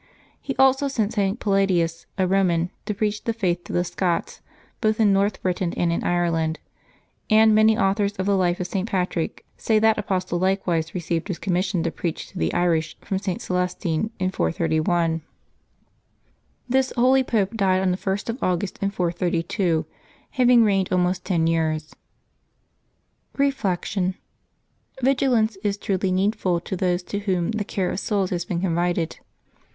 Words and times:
He 0.41 0.55
also 0.55 0.87
sent 0.87 1.13
St. 1.13 1.39
Pal 1.39 1.53
ladius, 1.53 2.07
a 2.17 2.25
Roman, 2.25 2.71
to 2.87 2.93
preach 2.95 3.23
the 3.23 3.33
Faith 3.33 3.65
to 3.65 3.71
the 3.73 3.83
Scots, 3.83 4.41
both 4.81 4.99
in 4.99 5.13
North 5.13 5.39
Britain 5.43 5.75
and 5.77 5.93
in 5.93 6.03
Ireland, 6.03 6.57
and 7.29 7.53
many 7.53 7.77
authors 7.77 8.13
of 8.13 8.25
the 8.25 8.35
life 8.35 8.59
of 8.59 8.65
St. 8.65 8.89
Patrick 8.89 9.45
say 9.57 9.77
that 9.77 9.99
apostle 9.99 10.39
likewise 10.39 10.95
received 10.95 11.27
his 11.27 11.37
com 11.37 11.53
mission 11.53 11.83
to 11.83 11.91
preach 11.91 12.29
to 12.29 12.39
the 12.39 12.51
Irish 12.51 12.97
from 13.01 13.19
St. 13.19 13.41
Celestine, 13.43 14.09
in 14.17 14.31
431. 14.31 14.85
138 16.65 16.65
LIVES 16.65 16.65
OF 16.65 16.67
THE 16.67 16.75
SAINTS 16.75 16.87
[Apbil 16.87 16.95
7 16.95 16.97
This 16.97 17.03
holy 17.03 17.23
Pope 17.23 17.55
died 17.55 17.81
on 17.81 17.91
the 17.91 17.97
1st 17.97 18.29
of 18.29 18.41
August, 18.43 18.79
in 18.81 18.89
432, 18.89 19.85
haying 20.31 20.63
reigned 20.63 20.89
almost 20.91 21.23
ten 21.25 21.45
years. 21.45 21.93
Reflection.— 23.37 24.15
Vigilance 25.03 25.57
is 25.63 25.77
truly 25.77 26.11
needful 26.11 26.59
to 26.59 26.75
those 26.75 27.03
to 27.03 27.19
whom 27.19 27.51
the 27.51 27.63
care 27.63 27.91
of 27.91 27.99
souls 27.99 28.31
has 28.31 28.45
been 28.45 28.61
confided. 28.61 29.19